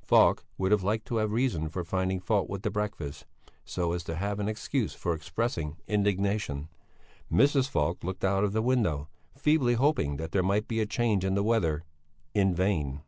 [0.00, 3.26] Falk would have liked to have reason for finding fault with the breakfast,
[3.66, 6.70] so as to have an excuse for expressing indignation;
[7.30, 7.68] Mrs.
[7.68, 11.34] Falk looked out of the window, feebly hoping that there might be a change in
[11.34, 11.84] the weather
[12.32, 13.02] in vain.